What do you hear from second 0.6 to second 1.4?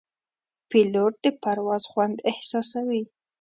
پیلوټ د